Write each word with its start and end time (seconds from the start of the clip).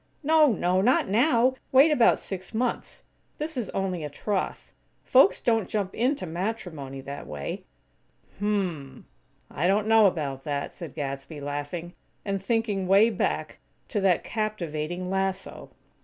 "No, 0.23 0.47
no! 0.51 0.81
Not 0.81 1.07
now! 1.09 1.53
Wait 1.71 1.91
about 1.91 2.17
six 2.17 2.55
months. 2.55 3.03
This 3.37 3.55
is 3.55 3.69
only 3.69 4.03
a 4.03 4.09
troth. 4.09 4.73
Folks 5.03 5.39
don't 5.39 5.69
jump 5.69 5.93
into 5.93 6.25
matrimony, 6.25 7.01
that 7.01 7.27
way." 7.27 7.65
"Hm 8.39 8.47
m 8.47 8.69
m! 8.71 9.05
I 9.51 9.67
don't 9.67 9.85
know 9.85 10.07
about 10.07 10.43
that," 10.43 10.73
said 10.73 10.95
Gadsby, 10.95 11.39
laughing; 11.39 11.93
and 12.25 12.41
thinking 12.43 12.87
way 12.87 13.11
back 13.11 13.59
to 13.89 14.01
that 14.01 14.23
captivating 14.23 15.11
lasso! 15.11 15.69